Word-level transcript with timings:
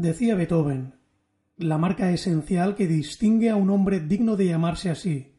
Decía 0.00 0.36
Beethoven, 0.36 0.94
la 1.56 1.76
marca 1.76 2.12
esencial 2.12 2.76
que 2.76 2.86
distingue 2.86 3.50
a 3.50 3.56
un 3.56 3.68
hombre 3.68 3.98
digno 3.98 4.36
de 4.36 4.46
llamarse 4.46 4.90
así 4.90 5.34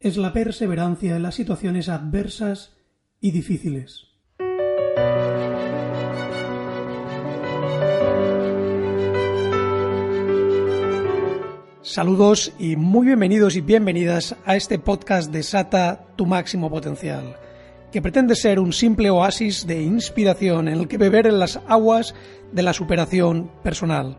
es 0.00 0.16
la 0.16 0.32
perseverancia 0.32 1.14
en 1.14 1.22
las 1.22 1.34
situaciones 1.34 1.90
adversas 1.90 2.74
y 3.20 3.32
difíciles. 3.32 4.06
Saludos 11.82 12.54
y 12.58 12.76
muy 12.76 13.08
bienvenidos 13.08 13.56
y 13.56 13.60
bienvenidas 13.60 14.36
a 14.46 14.56
este 14.56 14.78
podcast 14.78 15.30
de 15.30 15.42
Sata 15.42 16.06
Tu 16.16 16.24
Máximo 16.24 16.70
Potencial, 16.70 17.36
que 17.92 18.02
pretende 18.02 18.34
ser 18.34 18.58
un 18.58 18.72
simple 18.72 19.10
oasis 19.10 19.66
de 19.66 19.82
inspiración 19.82 20.66
en 20.68 20.80
el 20.80 20.88
que 20.88 20.96
beber 20.96 21.26
en 21.26 21.38
las 21.38 21.60
aguas 21.68 22.14
de 22.50 22.62
la 22.62 22.72
superación 22.72 23.50
personal. 23.62 24.16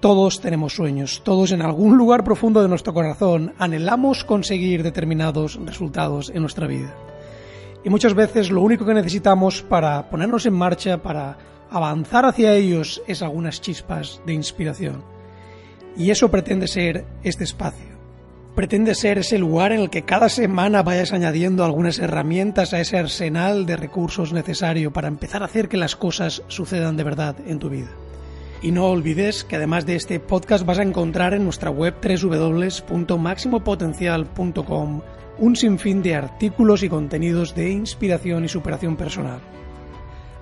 Todos 0.00 0.40
tenemos 0.40 0.74
sueños, 0.74 1.22
todos 1.22 1.52
en 1.52 1.60
algún 1.60 1.98
lugar 1.98 2.24
profundo 2.24 2.62
de 2.62 2.68
nuestro 2.68 2.94
corazón 2.94 3.52
anhelamos 3.58 4.24
conseguir 4.24 4.82
determinados 4.82 5.60
resultados 5.64 6.30
en 6.30 6.40
nuestra 6.40 6.66
vida. 6.66 6.94
Y 7.84 7.90
muchas 7.90 8.14
veces 8.14 8.50
lo 8.50 8.62
único 8.62 8.86
que 8.86 8.94
necesitamos 8.94 9.62
para 9.62 10.08
ponernos 10.08 10.46
en 10.46 10.54
marcha, 10.54 11.02
para 11.02 11.36
avanzar 11.70 12.24
hacia 12.24 12.54
ellos, 12.54 13.02
es 13.06 13.22
algunas 13.22 13.60
chispas 13.60 14.22
de 14.24 14.32
inspiración. 14.32 15.04
Y 15.96 16.10
eso 16.10 16.30
pretende 16.30 16.68
ser 16.68 17.04
este 17.22 17.44
espacio. 17.44 17.87
Pretende 18.54 18.94
ser 18.94 19.18
ese 19.18 19.38
lugar 19.38 19.72
en 19.72 19.80
el 19.80 19.90
que 19.90 20.02
cada 20.02 20.28
semana 20.28 20.82
vayas 20.82 21.12
añadiendo 21.12 21.64
algunas 21.64 21.98
herramientas 21.98 22.74
a 22.74 22.80
ese 22.80 22.98
arsenal 22.98 23.66
de 23.66 23.76
recursos 23.76 24.32
necesario 24.32 24.92
para 24.92 25.08
empezar 25.08 25.42
a 25.42 25.46
hacer 25.46 25.68
que 25.68 25.76
las 25.76 25.94
cosas 25.94 26.42
sucedan 26.48 26.96
de 26.96 27.04
verdad 27.04 27.36
en 27.46 27.60
tu 27.60 27.70
vida. 27.70 27.90
Y 28.60 28.72
no 28.72 28.86
olvides 28.86 29.44
que 29.44 29.54
además 29.56 29.86
de 29.86 29.94
este 29.94 30.18
podcast 30.18 30.66
vas 30.66 30.80
a 30.80 30.82
encontrar 30.82 31.34
en 31.34 31.44
nuestra 31.44 31.70
web 31.70 31.94
www.maximopotencial.com 32.02 35.02
un 35.38 35.54
sinfín 35.54 36.02
de 36.02 36.16
artículos 36.16 36.82
y 36.82 36.88
contenidos 36.88 37.54
de 37.54 37.70
inspiración 37.70 38.44
y 38.44 38.48
superación 38.48 38.96
personal. 38.96 39.38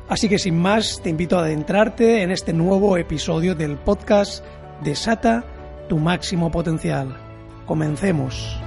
Así 0.09 0.29
que 0.29 0.39
sin 0.39 0.59
más, 0.59 1.01
te 1.03 1.11
invito 1.11 1.37
a 1.37 1.43
adentrarte 1.43 2.23
en 2.23 2.31
este 2.31 2.53
nuevo 2.53 2.97
episodio 2.97 3.55
del 3.55 3.77
podcast 3.77 4.45
Desata 4.83 5.45
tu 5.89 5.99
máximo 5.99 6.51
potencial. 6.51 7.26
Comencemos. 7.67 8.61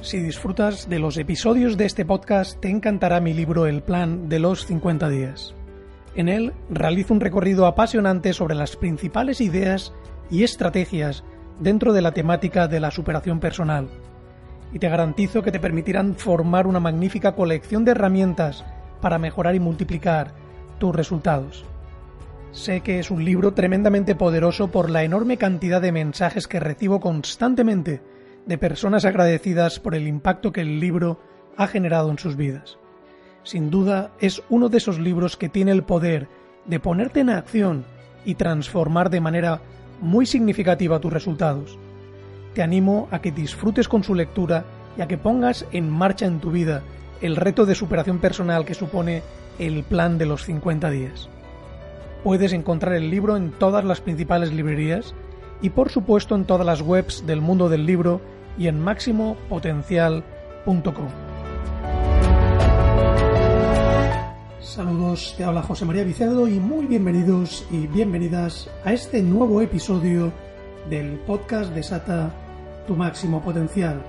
Si 0.00 0.18
disfrutas 0.18 0.88
de 0.88 0.98
los 0.98 1.18
episodios 1.18 1.76
de 1.76 1.84
este 1.84 2.06
podcast, 2.06 2.58
te 2.58 2.70
encantará 2.70 3.20
mi 3.20 3.34
libro 3.34 3.66
El 3.66 3.82
Plan 3.82 4.30
de 4.30 4.38
los 4.38 4.64
50 4.64 5.10
días. 5.10 5.54
En 6.14 6.30
él 6.30 6.54
realizo 6.70 7.12
un 7.12 7.20
recorrido 7.20 7.66
apasionante 7.66 8.32
sobre 8.32 8.54
las 8.54 8.76
principales 8.76 9.42
ideas 9.42 9.92
y 10.30 10.42
estrategias 10.44 11.22
dentro 11.60 11.92
de 11.92 12.00
la 12.00 12.12
temática 12.12 12.66
de 12.66 12.80
la 12.80 12.90
superación 12.90 13.38
personal, 13.38 13.88
y 14.72 14.78
te 14.78 14.88
garantizo 14.88 15.42
que 15.42 15.52
te 15.52 15.60
permitirán 15.60 16.14
formar 16.14 16.66
una 16.66 16.80
magnífica 16.80 17.34
colección 17.34 17.84
de 17.84 17.90
herramientas 17.90 18.64
para 19.02 19.18
mejorar 19.18 19.54
y 19.54 19.60
multiplicar 19.60 20.32
tus 20.78 20.94
resultados. 20.94 21.64
Sé 22.52 22.80
que 22.80 22.98
es 22.98 23.12
un 23.12 23.24
libro 23.24 23.54
tremendamente 23.54 24.16
poderoso 24.16 24.72
por 24.72 24.90
la 24.90 25.04
enorme 25.04 25.36
cantidad 25.36 25.80
de 25.80 25.92
mensajes 25.92 26.48
que 26.48 26.58
recibo 26.58 26.98
constantemente 26.98 28.02
de 28.44 28.58
personas 28.58 29.04
agradecidas 29.04 29.78
por 29.78 29.94
el 29.94 30.08
impacto 30.08 30.50
que 30.50 30.62
el 30.62 30.80
libro 30.80 31.20
ha 31.56 31.68
generado 31.68 32.10
en 32.10 32.18
sus 32.18 32.36
vidas. 32.36 32.78
Sin 33.44 33.70
duda 33.70 34.10
es 34.18 34.42
uno 34.48 34.68
de 34.68 34.78
esos 34.78 34.98
libros 34.98 35.36
que 35.36 35.48
tiene 35.48 35.70
el 35.70 35.84
poder 35.84 36.26
de 36.66 36.80
ponerte 36.80 37.20
en 37.20 37.30
acción 37.30 37.84
y 38.24 38.34
transformar 38.34 39.10
de 39.10 39.20
manera 39.20 39.62
muy 40.00 40.26
significativa 40.26 41.00
tus 41.00 41.12
resultados. 41.12 41.78
Te 42.54 42.62
animo 42.62 43.06
a 43.12 43.20
que 43.20 43.30
disfrutes 43.30 43.86
con 43.86 44.02
su 44.02 44.16
lectura 44.16 44.64
y 44.98 45.02
a 45.02 45.06
que 45.06 45.18
pongas 45.18 45.66
en 45.70 45.88
marcha 45.88 46.26
en 46.26 46.40
tu 46.40 46.50
vida 46.50 46.82
el 47.20 47.36
reto 47.36 47.64
de 47.64 47.76
superación 47.76 48.18
personal 48.18 48.64
que 48.64 48.74
supone 48.74 49.22
el 49.60 49.84
plan 49.84 50.18
de 50.18 50.26
los 50.26 50.44
50 50.44 50.90
días. 50.90 51.30
Puedes 52.22 52.52
encontrar 52.52 52.94
el 52.94 53.10
libro 53.10 53.38
en 53.38 53.50
todas 53.50 53.82
las 53.82 54.02
principales 54.02 54.52
librerías 54.52 55.14
y 55.62 55.70
por 55.70 55.90
supuesto 55.90 56.34
en 56.34 56.44
todas 56.44 56.66
las 56.66 56.82
webs 56.82 57.26
del 57.26 57.40
mundo 57.40 57.70
del 57.70 57.86
libro 57.86 58.20
y 58.58 58.66
en 58.66 58.78
máximopotencial.com. 58.78 61.08
Saludos, 64.60 65.34
te 65.38 65.44
habla 65.44 65.62
José 65.62 65.86
María 65.86 66.04
Vicedo 66.04 66.46
y 66.46 66.60
muy 66.60 66.84
bienvenidos 66.84 67.66
y 67.70 67.86
bienvenidas 67.86 68.68
a 68.84 68.92
este 68.92 69.22
nuevo 69.22 69.62
episodio 69.62 70.30
del 70.90 71.20
podcast 71.20 71.72
Desata 71.72 72.34
tu 72.86 72.96
máximo 72.96 73.42
potencial. 73.42 74.02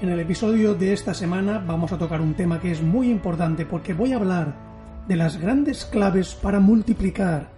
En 0.00 0.10
el 0.10 0.20
episodio 0.20 0.76
de 0.76 0.92
esta 0.92 1.14
semana 1.14 1.58
vamos 1.58 1.90
a 1.90 1.98
tocar 1.98 2.20
un 2.20 2.34
tema 2.34 2.60
que 2.60 2.70
es 2.70 2.80
muy 2.80 3.10
importante 3.10 3.66
porque 3.66 3.92
voy 3.92 4.12
a 4.12 4.16
hablar 4.16 4.67
de 5.08 5.16
las 5.16 5.40
grandes 5.40 5.86
claves 5.86 6.34
para 6.34 6.60
multiplicar 6.60 7.50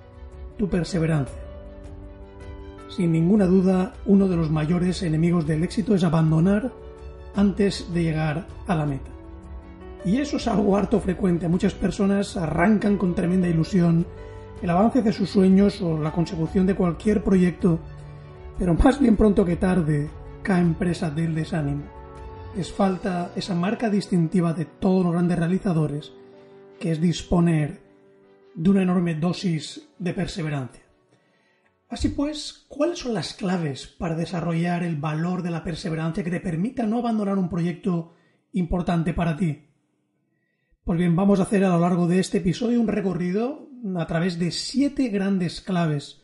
tu 0.57 0.69
perseverancia. 0.69 1.37
Sin 2.89 3.11
ninguna 3.11 3.47
duda, 3.47 3.93
uno 4.07 4.29
de 4.29 4.37
los 4.37 4.51
mayores 4.51 5.03
enemigos 5.03 5.47
del 5.47 5.65
éxito 5.65 5.97
es 5.97 6.05
abandonar 6.05 6.73
antes 7.35 7.93
de 7.93 8.05
llegar 8.05 8.47
a 8.69 8.75
la 8.77 8.87
meta. 8.87 9.11
Y 10.05 10.19
eso 10.19 10.37
es 10.37 10.47
algo 10.47 10.77
harto 10.77 11.01
frecuente. 11.01 11.49
Muchas 11.49 11.75
personas 11.75 12.37
arrancan 12.37 12.97
con 12.97 13.15
tremenda 13.15 13.49
ilusión 13.49 14.07
el 14.63 14.71
avance 14.71 15.03
de 15.03 15.13
sus 15.13 15.31
sueños 15.31 15.83
o 15.83 15.99
la 15.99 16.13
consecución 16.13 16.67
de 16.67 16.77
cualquier 16.77 17.25
proyecto, 17.25 17.81
pero 18.59 18.75
más 18.75 19.01
bien 19.01 19.17
pronto 19.17 19.45
que 19.45 19.57
tarde 19.57 20.09
caen 20.43 20.75
presa 20.75 21.11
del 21.11 21.35
desánimo. 21.35 21.83
Les 22.55 22.73
falta 22.73 23.33
esa 23.35 23.55
marca 23.55 23.91
distintiva 23.91 24.53
de 24.53 24.67
todos 24.67 25.05
los 25.05 25.13
grandes 25.13 25.39
realizadores 25.39 26.20
que 26.81 26.91
es 26.91 27.01
disponer 27.01 27.79
de 28.55 28.71
una 28.71 28.83
enorme 28.83 29.15
dosis 29.15 29.89
de 29.99 30.15
perseverancia. 30.15 30.83
Así 31.91 32.09
pues, 32.09 32.65
¿cuáles 32.69 33.01
son 33.01 33.13
las 33.13 33.35
claves 33.35 33.87
para 33.87 34.17
desarrollar 34.17 34.83
el 34.83 34.97
valor 34.97 35.43
de 35.43 35.51
la 35.51 35.63
perseverancia 35.63 36.25
que 36.25 36.31
te 36.31 36.41
permita 36.41 36.87
no 36.87 36.99
abandonar 36.99 37.37
un 37.37 37.51
proyecto 37.51 38.15
importante 38.53 39.13
para 39.13 39.37
ti? 39.37 39.67
Pues 40.83 40.99
bien, 40.99 41.15
vamos 41.15 41.39
a 41.39 41.43
hacer 41.43 41.65
a 41.65 41.69
lo 41.69 41.81
largo 41.81 42.09
de 42.09 42.19
este 42.19 42.39
episodio 42.39 42.81
un 42.81 42.89
recorrido 42.89 43.69
a 43.97 44.07
través 44.07 44.39
de 44.39 44.51
siete 44.51 45.09
grandes 45.09 45.61
claves 45.61 46.23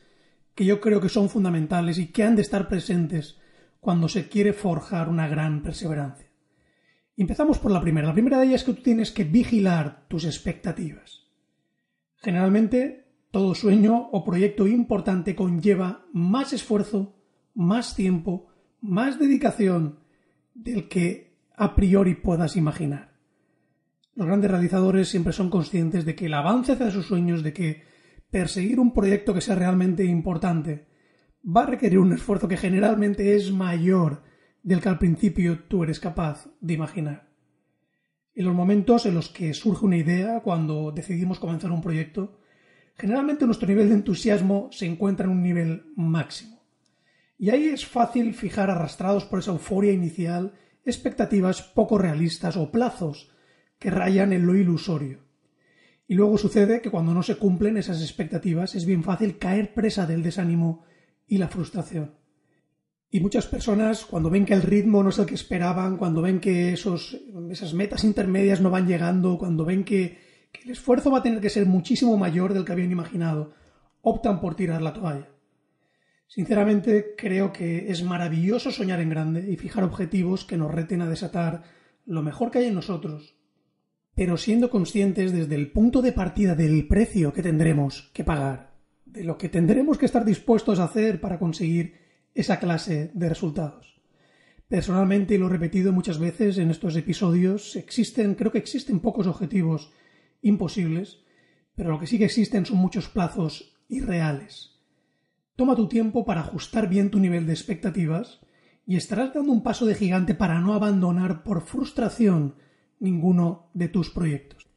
que 0.54 0.64
yo 0.64 0.80
creo 0.80 1.02
que 1.02 1.10
son 1.10 1.28
fundamentales 1.28 1.98
y 1.98 2.06
que 2.06 2.24
han 2.24 2.34
de 2.34 2.42
estar 2.42 2.66
presentes 2.66 3.38
cuando 3.78 4.08
se 4.08 4.28
quiere 4.28 4.54
forjar 4.54 5.10
una 5.10 5.28
gran 5.28 5.62
perseverancia 5.62 6.25
empezamos 7.22 7.58
por 7.58 7.70
la 7.70 7.80
primera. 7.80 8.08
La 8.08 8.14
primera 8.14 8.38
de 8.38 8.46
ellas 8.46 8.60
es 8.60 8.66
que 8.66 8.72
tú 8.74 8.82
tienes 8.82 9.10
que 9.10 9.24
vigilar 9.24 10.06
tus 10.08 10.24
expectativas. 10.24 11.26
Generalmente, 12.16 13.06
todo 13.30 13.54
sueño 13.54 14.08
o 14.12 14.24
proyecto 14.24 14.66
importante 14.66 15.34
conlleva 15.34 16.06
más 16.12 16.52
esfuerzo, 16.52 17.16
más 17.54 17.94
tiempo, 17.94 18.48
más 18.80 19.18
dedicación 19.18 20.00
del 20.54 20.88
que 20.88 21.36
a 21.56 21.74
priori 21.74 22.14
puedas 22.14 22.56
imaginar. 22.56 23.16
Los 24.14 24.26
grandes 24.26 24.50
realizadores 24.50 25.08
siempre 25.08 25.32
son 25.32 25.50
conscientes 25.50 26.04
de 26.04 26.14
que 26.14 26.26
el 26.26 26.34
avance 26.34 26.72
hacia 26.72 26.90
sus 26.90 27.06
sueños, 27.06 27.42
de 27.42 27.52
que 27.52 27.82
perseguir 28.30 28.80
un 28.80 28.92
proyecto 28.92 29.34
que 29.34 29.40
sea 29.40 29.54
realmente 29.54 30.04
importante, 30.04 30.86
va 31.44 31.62
a 31.62 31.66
requerir 31.66 31.98
un 31.98 32.12
esfuerzo 32.12 32.48
que 32.48 32.56
generalmente 32.56 33.36
es 33.36 33.52
mayor 33.52 34.22
del 34.66 34.80
que 34.80 34.88
al 34.88 34.98
principio 34.98 35.60
tú 35.68 35.84
eres 35.84 36.00
capaz 36.00 36.48
de 36.60 36.74
imaginar. 36.74 37.28
En 38.34 38.46
los 38.46 38.54
momentos 38.54 39.06
en 39.06 39.14
los 39.14 39.28
que 39.28 39.54
surge 39.54 39.86
una 39.86 39.96
idea, 39.96 40.40
cuando 40.40 40.90
decidimos 40.90 41.38
comenzar 41.38 41.70
un 41.70 41.80
proyecto, 41.80 42.40
generalmente 42.96 43.46
nuestro 43.46 43.68
nivel 43.68 43.88
de 43.88 43.94
entusiasmo 43.94 44.68
se 44.72 44.86
encuentra 44.86 45.26
en 45.26 45.30
un 45.30 45.44
nivel 45.44 45.92
máximo. 45.94 46.64
Y 47.38 47.50
ahí 47.50 47.66
es 47.66 47.86
fácil 47.86 48.34
fijar 48.34 48.68
arrastrados 48.68 49.24
por 49.24 49.38
esa 49.38 49.52
euforia 49.52 49.92
inicial 49.92 50.54
expectativas 50.84 51.62
poco 51.62 51.96
realistas 51.96 52.56
o 52.56 52.72
plazos 52.72 53.30
que 53.78 53.90
rayan 53.90 54.32
en 54.32 54.46
lo 54.46 54.56
ilusorio. 54.56 55.20
Y 56.08 56.16
luego 56.16 56.38
sucede 56.38 56.80
que 56.80 56.90
cuando 56.90 57.14
no 57.14 57.22
se 57.22 57.36
cumplen 57.36 57.76
esas 57.76 58.02
expectativas 58.02 58.74
es 58.74 58.84
bien 58.84 59.04
fácil 59.04 59.38
caer 59.38 59.74
presa 59.74 60.06
del 60.06 60.24
desánimo 60.24 60.82
y 61.28 61.38
la 61.38 61.46
frustración. 61.46 62.25
Y 63.10 63.20
muchas 63.20 63.46
personas, 63.46 64.04
cuando 64.04 64.30
ven 64.30 64.44
que 64.44 64.54
el 64.54 64.62
ritmo 64.62 65.02
no 65.02 65.10
es 65.10 65.18
el 65.18 65.26
que 65.26 65.36
esperaban, 65.36 65.96
cuando 65.96 66.22
ven 66.22 66.40
que 66.40 66.72
esos, 66.72 67.16
esas 67.50 67.72
metas 67.72 68.04
intermedias 68.04 68.60
no 68.60 68.70
van 68.70 68.86
llegando, 68.86 69.38
cuando 69.38 69.64
ven 69.64 69.84
que, 69.84 70.18
que 70.52 70.62
el 70.62 70.70
esfuerzo 70.70 71.10
va 71.10 71.18
a 71.18 71.22
tener 71.22 71.40
que 71.40 71.50
ser 71.50 71.66
muchísimo 71.66 72.16
mayor 72.16 72.52
del 72.52 72.64
que 72.64 72.72
habían 72.72 72.90
imaginado, 72.90 73.54
optan 74.02 74.40
por 74.40 74.54
tirar 74.56 74.82
la 74.82 74.92
toalla. 74.92 75.28
Sinceramente, 76.26 77.14
creo 77.16 77.52
que 77.52 77.90
es 77.90 78.02
maravilloso 78.02 78.72
soñar 78.72 79.00
en 79.00 79.10
grande 79.10 79.50
y 79.50 79.56
fijar 79.56 79.84
objetivos 79.84 80.44
que 80.44 80.56
nos 80.56 80.74
reten 80.74 81.00
a 81.00 81.08
desatar 81.08 81.62
lo 82.04 82.22
mejor 82.22 82.50
que 82.50 82.58
hay 82.58 82.66
en 82.66 82.74
nosotros. 82.74 83.36
pero 84.16 84.38
siendo 84.38 84.70
conscientes 84.70 85.30
desde 85.30 85.54
el 85.54 85.70
punto 85.70 86.00
de 86.00 86.12
partida 86.12 86.54
del 86.54 86.88
precio 86.88 87.34
que 87.34 87.42
tendremos 87.42 88.10
que 88.14 88.24
pagar, 88.24 88.72
de 89.04 89.22
lo 89.22 89.36
que 89.36 89.50
tendremos 89.50 89.98
que 89.98 90.06
estar 90.06 90.24
dispuestos 90.24 90.78
a 90.78 90.84
hacer 90.84 91.20
para 91.20 91.38
conseguir 91.38 92.05
esa 92.36 92.60
clase 92.60 93.10
de 93.14 93.28
resultados. 93.28 93.96
Personalmente, 94.68 95.34
y 95.34 95.38
lo 95.38 95.46
he 95.46 95.50
repetido 95.50 95.92
muchas 95.92 96.18
veces 96.18 96.58
en 96.58 96.70
estos 96.70 96.94
episodios, 96.96 97.76
existen, 97.76 98.34
creo 98.34 98.52
que 98.52 98.58
existen 98.58 99.00
pocos 99.00 99.26
objetivos 99.26 99.90
imposibles, 100.42 101.20
pero 101.74 101.90
lo 101.90 101.98
que 101.98 102.06
sí 102.06 102.18
que 102.18 102.26
existen 102.26 102.66
son 102.66 102.76
muchos 102.76 103.08
plazos 103.08 103.76
irreales. 103.88 104.72
Toma 105.56 105.76
tu 105.76 105.88
tiempo 105.88 106.26
para 106.26 106.42
ajustar 106.42 106.88
bien 106.88 107.10
tu 107.10 107.18
nivel 107.18 107.46
de 107.46 107.54
expectativas 107.54 108.40
y 108.86 108.96
estarás 108.96 109.32
dando 109.32 109.52
un 109.52 109.62
paso 109.62 109.86
de 109.86 109.94
gigante 109.94 110.34
para 110.34 110.60
no 110.60 110.74
abandonar 110.74 111.42
por 111.42 111.62
frustración 111.62 112.56
ninguno 112.98 113.70
de 113.72 113.88
tus 113.88 114.10
proyectos. 114.10 114.68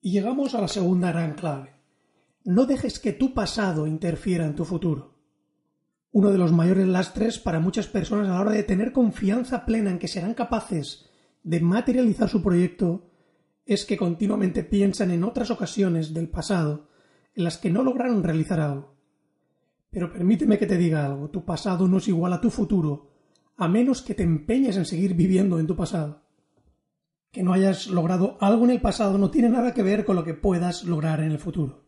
Y 0.00 0.12
llegamos 0.12 0.54
a 0.54 0.62
la 0.62 0.68
segunda 0.68 1.12
gran 1.12 1.34
clave. 1.34 1.74
No 2.44 2.64
dejes 2.64 2.98
que 2.98 3.12
tu 3.12 3.34
pasado 3.34 3.86
interfiera 3.86 4.46
en 4.46 4.54
tu 4.54 4.64
futuro 4.64 5.13
uno 6.14 6.30
de 6.30 6.38
los 6.38 6.52
mayores 6.52 6.86
lastres 6.86 7.40
para 7.40 7.58
muchas 7.58 7.88
personas 7.88 8.28
a 8.28 8.34
la 8.34 8.40
hora 8.40 8.52
de 8.52 8.62
tener 8.62 8.92
confianza 8.92 9.66
plena 9.66 9.90
en 9.90 9.98
que 9.98 10.06
serán 10.06 10.34
capaces 10.34 11.10
de 11.42 11.58
materializar 11.60 12.28
su 12.28 12.40
proyecto 12.40 13.10
es 13.66 13.84
que 13.84 13.96
continuamente 13.96 14.62
piensan 14.62 15.10
en 15.10 15.24
otras 15.24 15.50
ocasiones 15.50 16.14
del 16.14 16.28
pasado 16.28 16.88
en 17.34 17.42
las 17.42 17.58
que 17.58 17.68
no 17.68 17.82
lograron 17.82 18.22
realizar 18.22 18.60
algo. 18.60 18.94
Pero 19.90 20.12
permíteme 20.12 20.56
que 20.56 20.66
te 20.66 20.78
diga 20.78 21.04
algo, 21.04 21.30
tu 21.30 21.44
pasado 21.44 21.88
no 21.88 21.98
es 21.98 22.06
igual 22.06 22.32
a 22.32 22.40
tu 22.40 22.48
futuro, 22.48 23.10
a 23.56 23.66
menos 23.66 24.00
que 24.00 24.14
te 24.14 24.22
empeñes 24.22 24.76
en 24.76 24.84
seguir 24.84 25.14
viviendo 25.14 25.58
en 25.58 25.66
tu 25.66 25.74
pasado. 25.74 26.22
Que 27.32 27.42
no 27.42 27.52
hayas 27.52 27.88
logrado 27.88 28.38
algo 28.40 28.62
en 28.66 28.70
el 28.70 28.80
pasado 28.80 29.18
no 29.18 29.32
tiene 29.32 29.48
nada 29.48 29.74
que 29.74 29.82
ver 29.82 30.04
con 30.04 30.14
lo 30.14 30.22
que 30.22 30.34
puedas 30.34 30.84
lograr 30.84 31.18
en 31.18 31.32
el 31.32 31.40
futuro. 31.40 31.83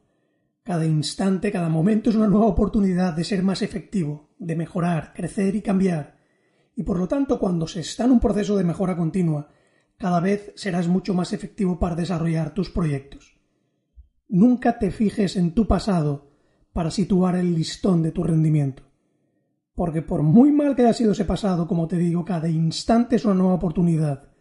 Cada 0.67 0.85
instante, 0.85 1.53
cada 1.53 1.69
momento 1.69 2.11
es 2.11 2.17
una 2.17 2.27
nueva 2.27 2.47
oportunidad 2.47 3.15
de 3.15 3.23
ser 3.23 3.45
más 3.45 3.63
efectivo, 3.63 4.31
de 4.37 4.57
mejorar, 4.57 5.13
crecer 5.15 5.55
y 5.55 5.63
cambiar. 5.63 6.17
Y 6.75 6.83
por 6.83 6.99
lo 6.99 7.07
tanto, 7.07 7.39
cuando 7.39 7.69
se 7.69 7.79
está 7.79 8.05
en 8.05 8.11
un 8.11 8.19
proceso 8.19 8.57
de 8.57 8.65
mejora 8.65 8.97
continua, 8.97 9.49
cada 9.97 10.19
vez 10.19 10.53
serás 10.57 10.89
mucho 10.89 11.15
más 11.15 11.33
efectivo 11.33 11.79
para 11.79 11.95
desarrollar 11.95 12.53
tus 12.53 12.69
proyectos. 12.69 13.39
Nunca 14.29 14.81
te 14.81 14.91
fijes 14.91 15.37
en 15.37 15.55
tu 15.55 15.69
pasado 15.69 16.33
para 16.73 16.91
situar 16.91 17.37
el 17.37 17.55
listón 17.55 18.03
de 18.03 18.11
tu 18.11 18.25
rendimiento. 18.25 18.83
Porque 19.73 20.03
por 20.03 20.25
muy 20.25 20.51
mal 20.51 20.75
que 20.75 20.83
haya 20.83 20.95
sido 20.95 21.13
ese 21.13 21.25
pasado, 21.25 21.69
como 21.69 21.87
te 21.87 21.97
digo, 21.97 22.25
cada 22.25 22.49
instante 22.49 23.15
es 23.15 23.25
una 23.25 23.35
nueva 23.35 23.55
oportunidad. 23.55 24.33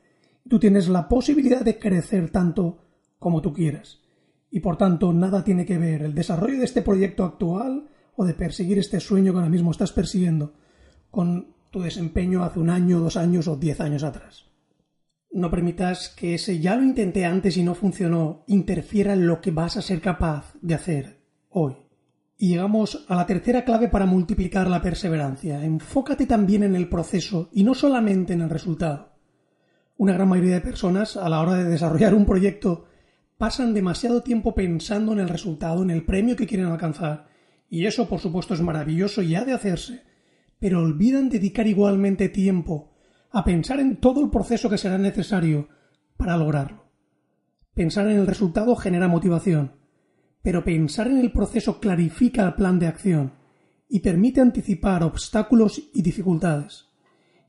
Tú 0.50 0.58
tienes 0.58 0.90
la 0.90 1.08
posibilidad 1.08 1.62
de 1.62 1.78
crecer 1.78 2.32
tanto 2.32 2.80
como 3.20 3.44
tú 3.44 3.54
quieras 3.54 4.05
y 4.50 4.60
por 4.60 4.78
tanto 4.78 5.12
nada 5.14 5.44
tiene 5.44 5.66
que 5.66 5.78
ver 5.78 6.04
el 6.04 6.16
desarrollo 6.16 6.60
de 6.60 6.66
este 6.66 6.82
proyecto 6.82 7.24
actual 7.24 7.90
o 8.16 8.26
de 8.26 8.34
perseguir 8.34 8.80
este 8.80 9.00
sueño 9.00 9.32
que 9.32 9.40
ahora 9.40 9.50
mismo 9.50 9.72
estás 9.72 9.92
persiguiendo 9.92 10.54
con 11.12 11.56
tu 11.72 11.82
desempeño 11.82 12.44
hace 12.44 12.60
un 12.60 12.70
año, 12.70 13.00
dos 13.00 13.18
años 13.18 13.48
o 13.48 13.58
diez 13.58 13.82
años 13.82 14.04
atrás. 14.04 14.46
No 15.32 15.52
permitas 15.52 16.10
que 16.10 16.36
ese 16.36 16.60
ya 16.60 16.76
lo 16.76 16.84
intenté 16.84 17.26
antes 17.26 17.58
y 17.58 17.64
no 17.64 17.76
funcionó 17.76 18.46
interfiera 18.48 19.14
en 19.14 19.28
lo 19.28 19.42
que 19.42 19.52
vas 19.52 19.76
a 19.76 19.82
ser 19.82 20.00
capaz 20.00 20.54
de 20.62 20.74
hacer 20.74 21.20
hoy. 21.50 21.76
Y 22.38 22.50
llegamos 22.50 23.06
a 23.10 23.16
la 23.16 23.26
tercera 23.26 23.66
clave 23.66 23.88
para 23.88 24.06
multiplicar 24.06 24.70
la 24.70 24.82
perseverancia. 24.82 25.64
Enfócate 25.64 26.26
también 26.26 26.64
en 26.64 26.76
el 26.76 26.88
proceso 26.88 27.50
y 27.52 27.64
no 27.64 27.74
solamente 27.74 28.34
en 28.34 28.42
el 28.42 28.50
resultado. 28.50 29.14
Una 29.98 30.14
gran 30.14 30.28
mayoría 30.28 30.56
de 30.56 30.62
personas, 30.62 31.16
a 31.16 31.28
la 31.30 31.42
hora 31.42 31.56
de 31.56 31.64
desarrollar 31.66 32.14
un 32.14 32.26
proyecto, 32.26 32.86
pasan 33.38 33.74
demasiado 33.74 34.22
tiempo 34.24 34.56
pensando 34.56 35.14
en 35.14 35.20
el 35.20 35.30
resultado, 35.30 35.84
en 35.84 35.90
el 35.90 36.06
premio 36.06 36.36
que 36.36 36.48
quieren 36.48 36.68
alcanzar, 36.68 37.28
y 37.70 37.86
eso 37.86 38.08
por 38.08 38.20
supuesto 38.20 38.54
es 38.54 38.62
maravilloso 38.62 39.22
y 39.22 39.36
ha 39.36 39.44
de 39.44 39.54
hacerse, 39.54 40.04
pero 40.60 40.82
olvidan 40.82 41.30
dedicar 41.30 41.68
igualmente 41.68 42.30
tiempo 42.30 42.94
a 43.32 43.44
pensar 43.44 43.80
en 43.80 43.98
todo 43.98 44.24
el 44.24 44.30
proceso 44.30 44.70
que 44.70 44.78
será 44.78 44.98
necesario 44.98 45.68
para 46.16 46.38
lograrlo. 46.38 46.86
Pensar 47.74 48.08
en 48.08 48.18
el 48.18 48.28
resultado 48.28 48.76
genera 48.78 49.10
motivación, 49.10 49.74
pero 50.42 50.64
pensar 50.64 51.08
en 51.08 51.18
el 51.18 51.32
proceso 51.32 51.80
clarifica 51.82 52.46
el 52.46 52.54
plan 52.54 52.80
de 52.80 52.88
acción 52.88 53.34
y 53.90 54.00
permite 54.00 54.40
anticipar 54.40 55.04
obstáculos 55.04 55.90
y 55.94 56.02
dificultades. 56.02 56.88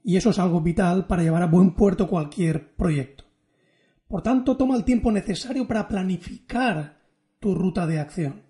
Y 0.03 0.17
eso 0.17 0.31
es 0.31 0.39
algo 0.39 0.61
vital 0.61 1.07
para 1.07 1.23
llevar 1.23 1.43
a 1.43 1.47
buen 1.47 1.75
puerto 1.75 2.09
cualquier 2.09 2.75
proyecto. 2.75 3.26
Por 4.09 4.23
tanto, 4.23 4.57
toma 4.57 4.77
el 4.77 4.85
tiempo 4.85 5.11
necesario 5.11 5.67
para 5.67 5.89
planificar 5.89 7.03
tu 7.41 7.55
ruta 7.55 7.87
de 7.87 7.99
acción. 7.99 8.43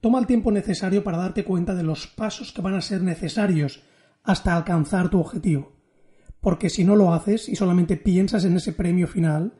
Toma 0.00 0.18
el 0.18 0.26
tiempo 0.26 0.50
necesario 0.50 1.04
para 1.04 1.18
darte 1.18 1.44
cuenta 1.44 1.74
de 1.74 1.82
los 1.82 2.06
pasos 2.06 2.52
que 2.52 2.62
van 2.62 2.74
a 2.74 2.80
ser 2.80 3.02
necesarios 3.02 3.82
hasta 4.22 4.56
alcanzar 4.56 5.08
tu 5.08 5.20
objetivo. 5.20 5.72
Porque 6.40 6.70
si 6.70 6.84
no 6.84 6.96
lo 6.96 7.12
haces 7.14 7.48
y 7.48 7.56
solamente 7.56 7.96
piensas 7.96 8.44
en 8.44 8.56
ese 8.56 8.72
premio 8.72 9.06
final, 9.06 9.54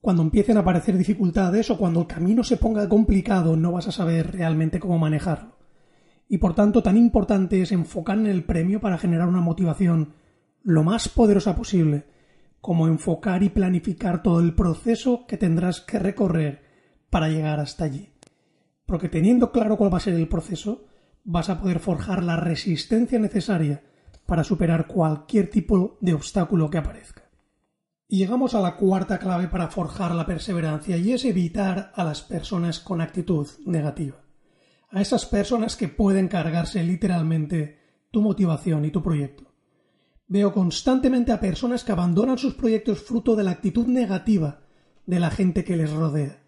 cuando 0.00 0.22
empiecen 0.22 0.56
a 0.56 0.60
aparecer 0.60 0.96
dificultades 0.96 1.70
o 1.70 1.76
cuando 1.76 2.00
el 2.00 2.06
camino 2.06 2.42
se 2.42 2.56
ponga 2.56 2.88
complicado 2.88 3.56
no 3.56 3.72
vas 3.72 3.88
a 3.88 3.92
saber 3.92 4.32
realmente 4.32 4.80
cómo 4.80 4.98
manejarlo. 4.98 5.58
Y 6.26 6.38
por 6.38 6.54
tanto 6.54 6.82
tan 6.82 6.96
importante 6.96 7.60
es 7.60 7.72
enfocar 7.72 8.18
en 8.18 8.26
el 8.26 8.44
premio 8.44 8.80
para 8.80 8.98
generar 8.98 9.28
una 9.28 9.40
motivación 9.40 10.14
lo 10.62 10.84
más 10.84 11.08
poderosa 11.08 11.54
posible 11.54 12.06
como 12.60 12.88
enfocar 12.88 13.42
y 13.42 13.48
planificar 13.48 14.22
todo 14.22 14.40
el 14.40 14.54
proceso 14.54 15.26
que 15.26 15.36
tendrás 15.36 15.80
que 15.80 15.98
recorrer 15.98 16.62
para 17.08 17.28
llegar 17.28 17.60
hasta 17.60 17.84
allí. 17.84 18.12
Porque 18.86 19.08
teniendo 19.08 19.52
claro 19.52 19.76
cuál 19.76 19.92
va 19.92 19.98
a 19.98 20.00
ser 20.00 20.14
el 20.14 20.28
proceso, 20.28 20.86
vas 21.24 21.48
a 21.48 21.60
poder 21.60 21.80
forjar 21.80 22.22
la 22.22 22.36
resistencia 22.36 23.18
necesaria 23.18 23.82
para 24.26 24.44
superar 24.44 24.86
cualquier 24.86 25.50
tipo 25.50 25.98
de 26.00 26.14
obstáculo 26.14 26.70
que 26.70 26.78
aparezca. 26.78 27.30
Y 28.06 28.18
llegamos 28.18 28.54
a 28.54 28.60
la 28.60 28.76
cuarta 28.76 29.18
clave 29.18 29.48
para 29.48 29.68
forjar 29.68 30.14
la 30.14 30.26
perseverancia 30.26 30.96
y 30.96 31.12
es 31.12 31.24
evitar 31.24 31.92
a 31.94 32.04
las 32.04 32.22
personas 32.22 32.80
con 32.80 33.00
actitud 33.00 33.46
negativa. 33.64 34.16
A 34.90 35.00
esas 35.00 35.24
personas 35.26 35.76
que 35.76 35.88
pueden 35.88 36.26
cargarse 36.26 36.82
literalmente 36.82 37.78
tu 38.10 38.20
motivación 38.20 38.84
y 38.84 38.90
tu 38.90 39.02
proyecto. 39.02 39.49
Veo 40.30 40.54
constantemente 40.54 41.32
a 41.32 41.40
personas 41.40 41.82
que 41.82 41.90
abandonan 41.90 42.38
sus 42.38 42.54
proyectos 42.54 43.00
fruto 43.00 43.34
de 43.34 43.42
la 43.42 43.50
actitud 43.50 43.88
negativa 43.88 44.60
de 45.04 45.18
la 45.18 45.28
gente 45.28 45.64
que 45.64 45.76
les 45.76 45.90
rodea. 45.90 46.44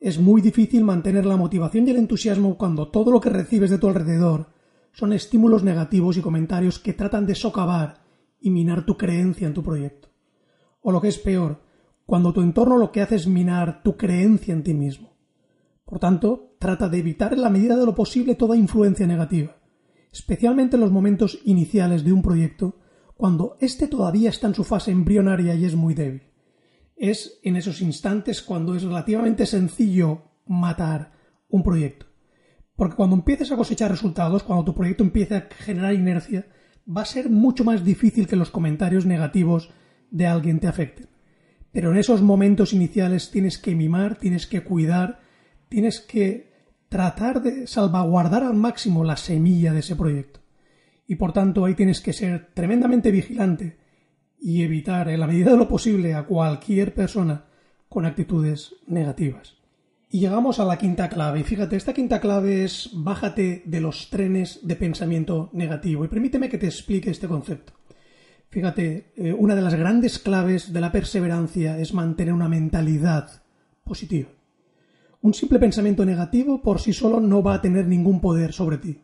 Es 0.00 0.18
muy 0.18 0.42
difícil 0.42 0.82
mantener 0.82 1.24
la 1.24 1.36
motivación 1.36 1.86
y 1.86 1.92
el 1.92 1.98
entusiasmo 1.98 2.58
cuando 2.58 2.88
todo 2.88 3.12
lo 3.12 3.20
que 3.20 3.30
recibes 3.30 3.70
de 3.70 3.78
tu 3.78 3.86
alrededor 3.86 4.48
son 4.90 5.12
estímulos 5.12 5.62
negativos 5.62 6.16
y 6.16 6.20
comentarios 6.20 6.80
que 6.80 6.92
tratan 6.92 7.26
de 7.26 7.36
socavar 7.36 8.02
y 8.40 8.50
minar 8.50 8.84
tu 8.84 8.96
creencia 8.96 9.46
en 9.46 9.54
tu 9.54 9.62
proyecto. 9.62 10.08
O 10.80 10.90
lo 10.90 11.00
que 11.00 11.08
es 11.08 11.18
peor, 11.18 11.62
cuando 12.06 12.32
tu 12.32 12.40
entorno 12.42 12.76
lo 12.76 12.90
que 12.90 13.02
hace 13.02 13.14
es 13.14 13.28
minar 13.28 13.84
tu 13.84 13.96
creencia 13.96 14.52
en 14.52 14.64
ti 14.64 14.74
mismo. 14.74 15.16
Por 15.84 16.00
tanto, 16.00 16.56
trata 16.58 16.88
de 16.88 16.98
evitar 16.98 17.34
en 17.34 17.42
la 17.42 17.50
medida 17.50 17.76
de 17.76 17.86
lo 17.86 17.94
posible 17.94 18.34
toda 18.34 18.56
influencia 18.56 19.06
negativa, 19.06 19.58
especialmente 20.10 20.74
en 20.74 20.80
los 20.80 20.90
momentos 20.90 21.38
iniciales 21.44 22.02
de 22.02 22.12
un 22.12 22.22
proyecto 22.22 22.79
cuando 23.20 23.58
éste 23.60 23.86
todavía 23.86 24.30
está 24.30 24.46
en 24.46 24.54
su 24.54 24.64
fase 24.64 24.90
embrionaria 24.90 25.54
y 25.54 25.66
es 25.66 25.74
muy 25.74 25.92
débil. 25.92 26.22
Es 26.96 27.38
en 27.42 27.56
esos 27.56 27.82
instantes 27.82 28.40
cuando 28.40 28.74
es 28.74 28.82
relativamente 28.82 29.44
sencillo 29.44 30.22
matar 30.46 31.12
un 31.50 31.62
proyecto. 31.62 32.06
Porque 32.76 32.96
cuando 32.96 33.16
empieces 33.16 33.52
a 33.52 33.58
cosechar 33.58 33.90
resultados, 33.90 34.42
cuando 34.42 34.64
tu 34.64 34.74
proyecto 34.74 35.04
empiece 35.04 35.36
a 35.36 35.48
generar 35.50 35.92
inercia, 35.92 36.46
va 36.88 37.02
a 37.02 37.04
ser 37.04 37.28
mucho 37.28 37.62
más 37.62 37.84
difícil 37.84 38.26
que 38.26 38.36
los 38.36 38.50
comentarios 38.50 39.04
negativos 39.04 39.70
de 40.10 40.26
alguien 40.26 40.58
te 40.58 40.68
afecten. 40.68 41.10
Pero 41.72 41.92
en 41.92 41.98
esos 41.98 42.22
momentos 42.22 42.72
iniciales 42.72 43.30
tienes 43.30 43.58
que 43.58 43.74
mimar, 43.74 44.16
tienes 44.16 44.46
que 44.46 44.64
cuidar, 44.64 45.20
tienes 45.68 46.00
que 46.00 46.54
tratar 46.88 47.42
de 47.42 47.66
salvaguardar 47.66 48.44
al 48.44 48.54
máximo 48.54 49.04
la 49.04 49.18
semilla 49.18 49.74
de 49.74 49.80
ese 49.80 49.94
proyecto 49.94 50.39
y 51.10 51.16
por 51.16 51.32
tanto 51.32 51.64
ahí 51.64 51.74
tienes 51.74 52.00
que 52.00 52.12
ser 52.12 52.50
tremendamente 52.54 53.10
vigilante 53.10 53.78
y 54.38 54.62
evitar 54.62 55.08
en 55.08 55.18
la 55.18 55.26
medida 55.26 55.50
de 55.50 55.56
lo 55.56 55.66
posible 55.66 56.14
a 56.14 56.22
cualquier 56.22 56.94
persona 56.94 57.46
con 57.88 58.06
actitudes 58.06 58.76
negativas. 58.86 59.56
Y 60.08 60.20
llegamos 60.20 60.60
a 60.60 60.64
la 60.64 60.78
quinta 60.78 61.08
clave. 61.08 61.40
Y 61.40 61.42
fíjate, 61.42 61.74
esta 61.74 61.94
quinta 61.94 62.20
clave 62.20 62.62
es 62.62 62.90
bájate 62.94 63.64
de 63.66 63.80
los 63.80 64.08
trenes 64.08 64.60
de 64.62 64.76
pensamiento 64.76 65.50
negativo. 65.52 66.04
Y 66.04 66.08
permíteme 66.08 66.48
que 66.48 66.58
te 66.58 66.66
explique 66.66 67.10
este 67.10 67.26
concepto. 67.26 67.72
Fíjate, 68.48 69.10
eh, 69.16 69.32
una 69.32 69.56
de 69.56 69.62
las 69.62 69.74
grandes 69.74 70.20
claves 70.20 70.72
de 70.72 70.80
la 70.80 70.92
perseverancia 70.92 71.76
es 71.76 71.92
mantener 71.92 72.34
una 72.34 72.48
mentalidad 72.48 73.42
positiva. 73.82 74.28
Un 75.22 75.34
simple 75.34 75.58
pensamiento 75.58 76.04
negativo 76.04 76.62
por 76.62 76.80
sí 76.80 76.92
solo 76.92 77.18
no 77.18 77.42
va 77.42 77.54
a 77.54 77.62
tener 77.62 77.88
ningún 77.88 78.20
poder 78.20 78.52
sobre 78.52 78.78
ti 78.78 79.00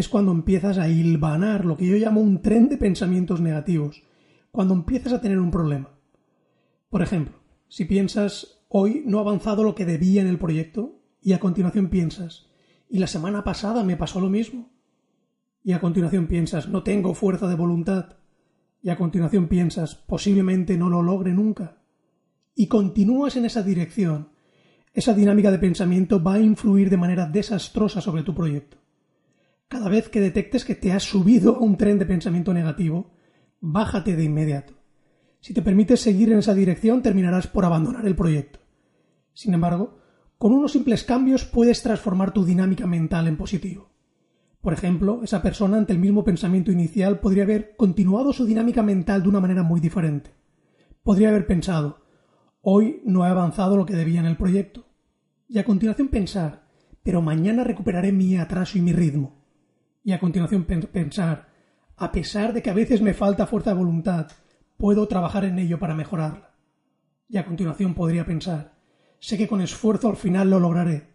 es 0.00 0.08
cuando 0.08 0.30
empiezas 0.30 0.78
a 0.78 0.88
hilvanar 0.88 1.64
lo 1.64 1.76
que 1.76 1.86
yo 1.86 1.96
llamo 1.96 2.20
un 2.20 2.40
tren 2.40 2.68
de 2.68 2.76
pensamientos 2.76 3.40
negativos, 3.40 4.04
cuando 4.52 4.74
empiezas 4.74 5.12
a 5.12 5.20
tener 5.20 5.38
un 5.40 5.50
problema. 5.50 5.90
Por 6.88 7.02
ejemplo, 7.02 7.36
Si 7.70 7.84
piensas, 7.84 8.62
hoy 8.68 9.02
no 9.04 9.18
he 9.18 9.20
avanzado 9.20 9.62
lo 9.62 9.74
que 9.74 9.84
debía 9.84 10.22
en 10.22 10.28
el 10.28 10.38
proyecto, 10.38 11.02
y 11.20 11.34
a 11.34 11.40
continuación 11.40 11.90
piensas, 11.90 12.48
y 12.88 12.98
la 12.98 13.06
semana 13.06 13.44
pasada 13.44 13.84
me 13.84 13.96
pasó 13.96 14.20
lo 14.20 14.30
mismo. 14.30 14.70
Y 15.62 15.72
a 15.72 15.80
continuación 15.80 16.28
piensas, 16.28 16.68
no 16.68 16.82
tengo 16.82 17.12
fuerza 17.12 17.48
de 17.48 17.56
voluntad. 17.56 18.16
Y 18.80 18.90
a 18.90 18.96
continuación 18.96 19.48
piensas, 19.48 19.96
posiblemente 19.96 20.78
no 20.78 20.88
lo 20.88 21.02
logre 21.02 21.34
nunca. 21.34 21.82
Y 22.54 22.68
continúas 22.68 23.36
en 23.36 23.44
esa 23.44 23.62
dirección. 23.62 24.30
Esa 24.94 25.12
dinámica 25.12 25.50
de 25.50 25.58
pensamiento 25.58 26.22
va 26.22 26.34
a 26.34 26.40
influir 26.40 26.88
de 26.88 26.96
manera 26.96 27.26
desastrosa 27.26 28.00
sobre 28.00 28.22
tu 28.22 28.34
proyecto. 28.34 28.78
Cada 29.68 29.90
vez 29.90 30.08
que 30.08 30.20
detectes 30.20 30.64
que 30.64 30.74
te 30.74 30.92
has 30.92 31.02
subido 31.02 31.56
a 31.56 31.60
un 31.60 31.76
tren 31.76 31.98
de 31.98 32.06
pensamiento 32.06 32.54
negativo, 32.54 33.10
bájate 33.60 34.16
de 34.16 34.24
inmediato. 34.24 34.72
Si 35.40 35.52
te 35.52 35.60
permites 35.60 36.00
seguir 36.00 36.32
en 36.32 36.38
esa 36.38 36.54
dirección, 36.54 37.02
terminarás 37.02 37.46
por 37.48 37.66
abandonar 37.66 38.06
el 38.06 38.16
proyecto. 38.16 38.60
Sin 39.34 39.52
embargo, 39.52 39.98
con 40.38 40.52
unos 40.52 40.72
simples 40.72 41.04
cambios 41.04 41.44
puedes 41.44 41.82
transformar 41.82 42.32
tu 42.32 42.46
dinámica 42.46 42.86
mental 42.86 43.28
en 43.28 43.36
positivo. 43.36 43.90
Por 44.62 44.72
ejemplo, 44.72 45.20
esa 45.22 45.42
persona 45.42 45.76
ante 45.76 45.92
el 45.92 45.98
mismo 45.98 46.24
pensamiento 46.24 46.72
inicial 46.72 47.20
podría 47.20 47.42
haber 47.42 47.76
continuado 47.76 48.32
su 48.32 48.46
dinámica 48.46 48.82
mental 48.82 49.22
de 49.22 49.28
una 49.28 49.40
manera 49.40 49.62
muy 49.62 49.80
diferente. 49.80 50.30
Podría 51.02 51.28
haber 51.28 51.46
pensado, 51.46 52.00
hoy 52.62 53.02
no 53.04 53.24
he 53.26 53.28
avanzado 53.28 53.76
lo 53.76 53.84
que 53.84 53.96
debía 53.96 54.20
en 54.20 54.26
el 54.26 54.36
proyecto. 54.38 54.86
Y 55.46 55.58
a 55.58 55.64
continuación 55.64 56.08
pensar, 56.08 56.68
pero 57.02 57.20
mañana 57.20 57.64
recuperaré 57.64 58.12
mi 58.12 58.36
atraso 58.36 58.78
y 58.78 58.80
mi 58.80 58.92
ritmo. 58.92 59.37
Y 60.08 60.12
a 60.12 60.18
continuación 60.18 60.64
pensar, 60.64 61.50
a 61.98 62.10
pesar 62.10 62.54
de 62.54 62.62
que 62.62 62.70
a 62.70 62.72
veces 62.72 63.02
me 63.02 63.12
falta 63.12 63.46
fuerza 63.46 63.72
de 63.72 63.76
voluntad, 63.76 64.28
puedo 64.78 65.06
trabajar 65.06 65.44
en 65.44 65.58
ello 65.58 65.78
para 65.78 65.94
mejorarla. 65.94 66.54
Y 67.28 67.36
a 67.36 67.44
continuación 67.44 67.92
podría 67.92 68.24
pensar, 68.24 68.72
sé 69.18 69.36
que 69.36 69.46
con 69.46 69.60
esfuerzo 69.60 70.08
al 70.08 70.16
final 70.16 70.48
lo 70.48 70.60
lograré. 70.60 71.08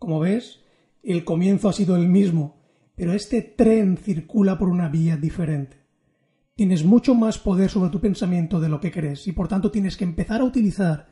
Como 0.00 0.18
ves, 0.18 0.64
el 1.04 1.24
comienzo 1.24 1.68
ha 1.68 1.72
sido 1.72 1.94
el 1.94 2.08
mismo, 2.08 2.60
pero 2.96 3.12
este 3.12 3.40
tren 3.40 3.96
circula 3.96 4.58
por 4.58 4.68
una 4.68 4.88
vía 4.88 5.16
diferente. 5.16 5.76
Tienes 6.56 6.84
mucho 6.84 7.14
más 7.14 7.38
poder 7.38 7.70
sobre 7.70 7.90
tu 7.90 8.00
pensamiento 8.00 8.58
de 8.58 8.68
lo 8.68 8.80
que 8.80 8.90
crees 8.90 9.28
y 9.28 9.32
por 9.32 9.46
tanto 9.46 9.70
tienes 9.70 9.96
que 9.96 10.02
empezar 10.02 10.40
a 10.40 10.44
utilizar 10.44 11.06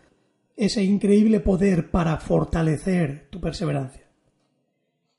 ese 0.56 0.82
increíble 0.82 1.38
poder 1.38 1.88
para 1.92 2.16
fortalecer 2.16 3.28
tu 3.30 3.40
perseverancia. 3.40 4.05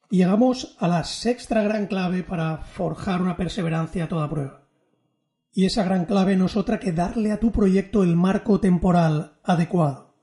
Y 0.10 0.18
llegamos 0.18 0.78
a 0.80 0.88
la 0.88 1.04
sexta 1.04 1.62
gran 1.62 1.88
clave 1.88 2.24
para 2.24 2.60
forjar 2.60 3.22
una 3.22 3.36
perseverancia 3.36 4.06
a 4.06 4.08
toda 4.08 4.30
prueba. 4.30 4.68
Y 5.52 5.66
esa 5.66 5.84
gran 5.84 6.06
clave 6.06 6.38
no 6.38 6.46
es 6.46 6.56
otra 6.56 6.80
que 6.80 6.94
darle 6.94 7.32
a 7.32 7.40
tu 7.40 7.52
proyecto 7.52 8.04
el 8.04 8.16
marco 8.16 8.60
temporal 8.60 9.38
adecuado. 9.44 10.14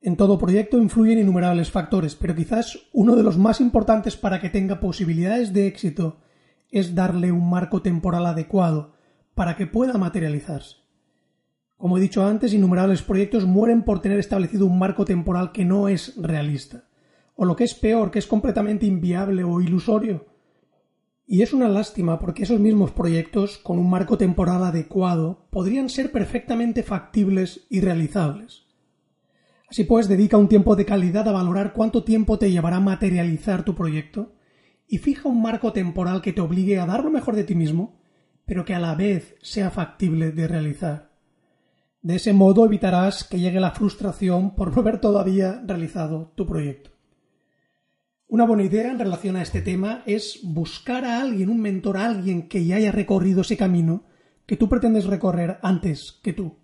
En 0.00 0.16
todo 0.16 0.38
proyecto 0.38 0.78
influyen 0.78 1.18
innumerables 1.18 1.70
factores, 1.70 2.14
pero 2.14 2.34
quizás 2.34 2.78
uno 2.92 3.16
de 3.16 3.22
los 3.22 3.36
más 3.36 3.60
importantes 3.60 4.16
para 4.16 4.40
que 4.40 4.48
tenga 4.48 4.80
posibilidades 4.80 5.52
de 5.52 5.66
éxito 5.66 6.20
es 6.70 6.94
darle 6.94 7.32
un 7.32 7.50
marco 7.50 7.82
temporal 7.82 8.24
adecuado 8.24 8.94
para 9.34 9.56
que 9.56 9.66
pueda 9.66 9.98
materializarse. 9.98 10.76
Como 11.76 11.98
he 11.98 12.00
dicho 12.00 12.24
antes, 12.24 12.54
innumerables 12.54 13.02
proyectos 13.02 13.44
mueren 13.44 13.82
por 13.82 14.00
tener 14.00 14.18
establecido 14.18 14.64
un 14.66 14.78
marco 14.78 15.04
temporal 15.04 15.52
que 15.52 15.66
no 15.66 15.88
es 15.88 16.14
realista, 16.16 16.84
o 17.40 17.46
lo 17.46 17.56
que 17.56 17.64
es 17.64 17.72
peor, 17.72 18.10
que 18.10 18.18
es 18.18 18.26
completamente 18.26 18.84
inviable 18.84 19.44
o 19.44 19.62
ilusorio. 19.62 20.26
Y 21.26 21.40
es 21.40 21.54
una 21.54 21.70
lástima 21.70 22.18
porque 22.18 22.42
esos 22.42 22.60
mismos 22.60 22.90
proyectos, 22.90 23.56
con 23.56 23.78
un 23.78 23.88
marco 23.88 24.18
temporal 24.18 24.62
adecuado, 24.62 25.46
podrían 25.48 25.88
ser 25.88 26.12
perfectamente 26.12 26.82
factibles 26.82 27.66
y 27.70 27.80
realizables. 27.80 28.66
Así 29.70 29.84
pues, 29.84 30.06
dedica 30.06 30.36
un 30.36 30.48
tiempo 30.48 30.76
de 30.76 30.84
calidad 30.84 31.26
a 31.28 31.32
valorar 31.32 31.72
cuánto 31.72 32.04
tiempo 32.04 32.38
te 32.38 32.50
llevará 32.50 32.78
materializar 32.78 33.64
tu 33.64 33.74
proyecto 33.74 34.34
y 34.86 34.98
fija 34.98 35.26
un 35.26 35.40
marco 35.40 35.72
temporal 35.72 36.20
que 36.20 36.34
te 36.34 36.42
obligue 36.42 36.78
a 36.78 36.84
dar 36.84 37.02
lo 37.02 37.10
mejor 37.10 37.36
de 37.36 37.44
ti 37.44 37.54
mismo, 37.54 38.02
pero 38.44 38.66
que 38.66 38.74
a 38.74 38.80
la 38.80 38.94
vez 38.94 39.36
sea 39.40 39.70
factible 39.70 40.32
de 40.32 40.46
realizar. 40.46 41.10
De 42.02 42.16
ese 42.16 42.34
modo 42.34 42.66
evitarás 42.66 43.24
que 43.24 43.40
llegue 43.40 43.60
la 43.60 43.70
frustración 43.70 44.54
por 44.54 44.74
no 44.76 44.82
haber 44.82 45.00
todavía 45.00 45.62
realizado 45.64 46.32
tu 46.34 46.44
proyecto. 46.44 46.99
Una 48.30 48.44
buena 48.44 48.62
idea 48.62 48.92
en 48.92 48.98
relación 49.00 49.34
a 49.34 49.42
este 49.42 49.60
tema 49.60 50.04
es 50.06 50.38
buscar 50.44 51.04
a 51.04 51.20
alguien, 51.20 51.50
un 51.50 51.60
mentor, 51.60 51.96
a 51.96 52.06
alguien 52.06 52.48
que 52.48 52.64
ya 52.64 52.76
haya 52.76 52.92
recorrido 52.92 53.40
ese 53.40 53.56
camino 53.56 54.04
que 54.46 54.56
tú 54.56 54.68
pretendes 54.68 55.06
recorrer 55.06 55.58
antes 55.62 56.20
que 56.22 56.32
tú. 56.32 56.56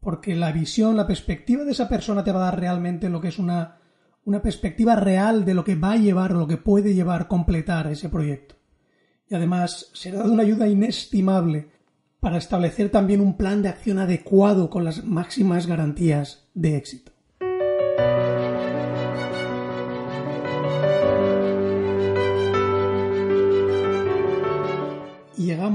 Porque 0.00 0.34
la 0.34 0.50
visión, 0.50 0.96
la 0.96 1.06
perspectiva 1.06 1.64
de 1.64 1.72
esa 1.72 1.90
persona 1.90 2.24
te 2.24 2.32
va 2.32 2.40
a 2.40 2.44
dar 2.46 2.58
realmente 2.58 3.10
lo 3.10 3.20
que 3.20 3.28
es 3.28 3.38
una, 3.38 3.76
una 4.24 4.40
perspectiva 4.40 4.96
real 4.96 5.44
de 5.44 5.52
lo 5.52 5.62
que 5.62 5.74
va 5.74 5.92
a 5.92 5.98
llevar, 5.98 6.32
lo 6.32 6.46
que 6.46 6.56
puede 6.56 6.94
llevar 6.94 7.28
completar 7.28 7.86
ese 7.88 8.08
proyecto. 8.08 8.54
Y 9.28 9.34
además 9.34 9.90
será 9.92 10.22
de 10.22 10.30
una 10.30 10.42
ayuda 10.42 10.68
inestimable 10.68 11.68
para 12.18 12.38
establecer 12.38 12.88
también 12.88 13.20
un 13.20 13.36
plan 13.36 13.60
de 13.60 13.68
acción 13.68 13.98
adecuado 13.98 14.70
con 14.70 14.86
las 14.86 15.04
máximas 15.04 15.66
garantías 15.66 16.48
de 16.54 16.78
éxito. 16.78 17.12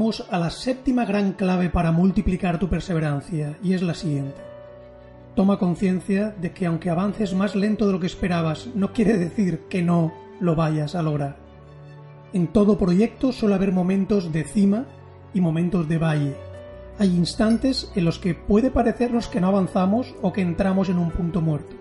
Llegamos 0.04 0.28
a 0.32 0.38
la 0.38 0.50
séptima 0.50 1.06
gran 1.06 1.32
clave 1.32 1.70
para 1.70 1.94
multiplicar 1.94 2.60
tu 2.60 2.68
perseverancia, 2.68 3.58
y 3.64 3.74
es 3.74 3.82
la 3.82 3.94
siguiente. 3.94 4.42
Toma 5.34 5.58
conciencia 5.58 6.36
de 6.42 6.52
que 6.52 6.66
aunque 6.66 6.90
avances 6.90 7.34
más 7.34 7.56
lento 7.56 7.88
de 7.88 7.94
lo 7.94 8.02
que 8.02 8.08
esperabas, 8.08 8.68
no 8.76 8.92
quiere 8.92 9.18
decir 9.18 9.62
que 9.70 9.82
no 9.82 10.12
lo 10.42 10.56
vayas 10.56 10.96
a 10.96 11.04
lograr. 11.04 11.38
En 12.34 12.48
todo 12.48 12.78
proyecto 12.78 13.32
suele 13.32 13.56
haber 13.56 13.72
momentos 13.72 14.34
de 14.34 14.44
cima 14.44 14.86
y 15.34 15.40
momentos 15.40 15.88
de 15.88 15.98
valle. 15.98 16.36
Hay 17.00 17.16
instantes 17.16 17.90
en 17.96 18.04
los 18.04 18.20
que 18.20 18.36
puede 18.36 18.72
parecernos 18.72 19.30
que 19.30 19.40
no 19.40 19.48
avanzamos 19.48 20.16
o 20.22 20.34
que 20.34 20.42
entramos 20.42 20.90
en 20.90 21.00
un 21.00 21.12
punto 21.12 21.40
muerto. 21.40 21.78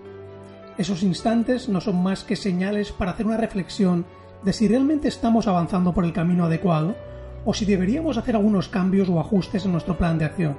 Esos 0.77 1.03
instantes 1.03 1.67
no 1.67 1.81
son 1.81 2.01
más 2.01 2.23
que 2.23 2.37
señales 2.37 2.93
para 2.93 3.11
hacer 3.11 3.25
una 3.25 3.37
reflexión 3.37 4.05
de 4.43 4.53
si 4.53 4.69
realmente 4.69 5.09
estamos 5.09 5.47
avanzando 5.47 5.93
por 5.93 6.05
el 6.05 6.13
camino 6.13 6.45
adecuado 6.45 6.95
o 7.45 7.53
si 7.53 7.65
deberíamos 7.65 8.17
hacer 8.17 8.35
algunos 8.35 8.69
cambios 8.69 9.09
o 9.09 9.19
ajustes 9.19 9.65
en 9.65 9.71
nuestro 9.71 9.97
plan 9.97 10.17
de 10.17 10.25
acción. 10.25 10.57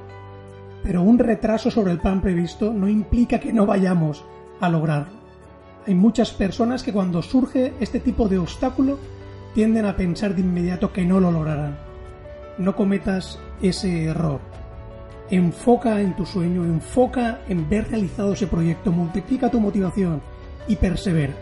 Pero 0.82 1.02
un 1.02 1.18
retraso 1.18 1.70
sobre 1.70 1.92
el 1.92 1.98
plan 1.98 2.20
previsto 2.20 2.72
no 2.72 2.88
implica 2.88 3.40
que 3.40 3.52
no 3.52 3.66
vayamos 3.66 4.24
a 4.60 4.68
lograrlo. 4.68 5.24
Hay 5.86 5.94
muchas 5.94 6.32
personas 6.32 6.82
que 6.82 6.92
cuando 6.92 7.22
surge 7.22 7.72
este 7.80 8.00
tipo 8.00 8.28
de 8.28 8.38
obstáculo 8.38 8.98
tienden 9.54 9.86
a 9.86 9.96
pensar 9.96 10.34
de 10.34 10.40
inmediato 10.40 10.92
que 10.92 11.04
no 11.04 11.20
lo 11.20 11.30
lograrán. 11.30 11.76
No 12.58 12.74
cometas 12.74 13.38
ese 13.62 14.04
error. 14.04 14.40
Enfoca 15.30 16.00
en 16.00 16.14
tu 16.16 16.26
sueño, 16.26 16.64
enfoca 16.64 17.40
en 17.48 17.68
ver 17.68 17.88
realizado 17.88 18.34
ese 18.34 18.46
proyecto, 18.46 18.92
multiplica 18.92 19.50
tu 19.50 19.60
motivación 19.60 20.20
y 20.68 20.76
persevera. 20.76 21.34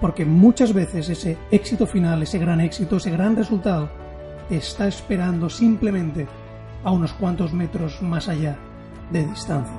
Porque 0.00 0.24
muchas 0.24 0.72
veces 0.72 1.08
ese 1.08 1.38
éxito 1.50 1.86
final, 1.86 2.22
ese 2.22 2.38
gran 2.38 2.60
éxito, 2.60 2.96
ese 2.96 3.10
gran 3.10 3.36
resultado, 3.36 3.90
está 4.56 4.86
esperando 4.86 5.48
simplemente 5.48 6.26
a 6.84 6.90
unos 6.90 7.12
cuantos 7.12 7.52
metros 7.52 8.02
más 8.02 8.28
allá 8.28 8.58
de 9.10 9.24
distancia. 9.24 9.72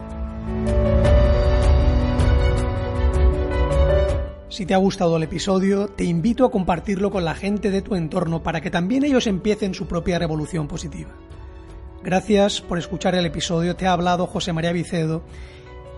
Si 4.49 4.67
te 4.67 4.75
ha 4.75 4.77
gustado 4.77 5.17
el 5.17 5.23
episodio, 5.23 5.87
te 5.87 6.03
invito 6.03 6.45
a 6.45 6.51
compartirlo 6.51 7.09
con 7.09 7.25
la 7.25 7.33
gente 7.33 7.71
de 7.71 7.81
tu 7.81 7.95
entorno 7.95 8.43
para 8.43 8.61
que 8.61 8.69
también 8.69 9.03
ellos 9.03 9.25
empiecen 9.25 9.73
su 9.73 9.87
propia 9.87 10.19
revolución 10.19 10.67
positiva. 10.67 11.09
Gracias 12.03 12.61
por 12.61 12.77
escuchar 12.77 13.15
el 13.15 13.25
episodio, 13.25 13.75
te 13.75 13.87
ha 13.87 13.93
hablado 13.93 14.27
José 14.27 14.53
María 14.53 14.71
Vicedo 14.71 15.23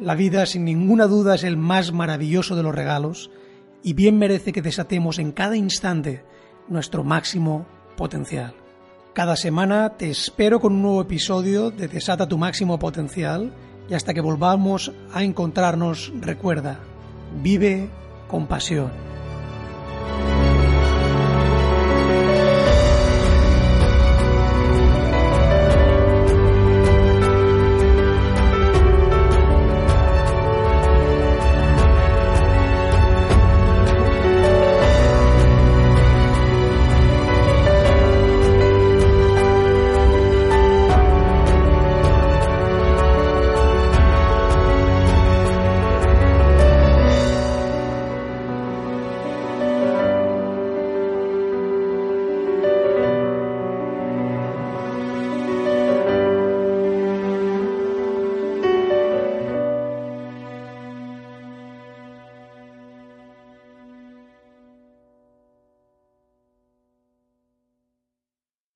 La 0.00 0.14
vida 0.14 0.46
sin 0.46 0.64
ninguna 0.64 1.06
duda 1.06 1.34
es 1.34 1.44
el 1.44 1.58
más 1.58 1.92
maravilloso 1.92 2.56
de 2.56 2.62
los 2.62 2.74
regalos 2.74 3.30
y 3.82 3.92
bien 3.92 4.16
merece 4.18 4.52
que 4.52 4.62
desatemos 4.62 5.18
en 5.18 5.32
cada 5.32 5.56
instante 5.56 6.24
nuestro 6.68 7.04
máximo 7.04 7.66
potencial. 7.96 8.54
Cada 9.12 9.36
semana 9.36 9.90
te 9.90 10.08
espero 10.10 10.60
con 10.60 10.72
un 10.72 10.80
nuevo 10.82 11.02
episodio 11.02 11.70
de 11.70 11.88
Desata 11.88 12.26
tu 12.26 12.38
máximo 12.38 12.78
potencial 12.78 13.52
y 13.88 13.94
hasta 13.94 14.14
que 14.14 14.22
volvamos 14.22 14.92
a 15.12 15.22
encontrarnos 15.22 16.10
recuerda, 16.20 16.80
vive 17.42 17.90
compasión. 18.28 19.13